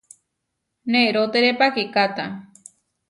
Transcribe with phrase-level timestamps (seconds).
[0.93, 2.25] Nerótere pakikáta.